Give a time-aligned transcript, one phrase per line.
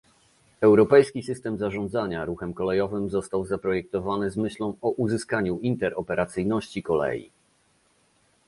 [0.61, 7.31] Europejski system zarządzania ruchem kolejowym został zaprojektowany z myślą o uzyskaniu interoperacyjności kolei